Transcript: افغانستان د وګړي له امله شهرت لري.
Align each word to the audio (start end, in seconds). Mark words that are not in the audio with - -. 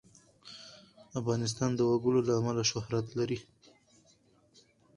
افغانستان 1.19 1.69
د 1.75 1.81
وګړي 1.89 2.21
له 2.27 2.33
امله 2.39 2.63
شهرت 2.71 3.07
لري. 3.19 3.37